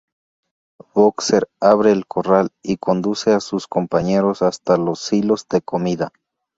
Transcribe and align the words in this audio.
Boxer 0.95 1.47
abre 1.59 1.91
el 1.91 2.07
corral 2.07 2.49
y 2.63 2.77
conduce 2.77 3.33
a 3.33 3.39
sus 3.39 3.67
compañeros 3.67 4.41
hasta 4.41 4.75
los 4.77 4.99
silos 4.99 5.47
de 5.47 5.61
comida. 5.61 6.11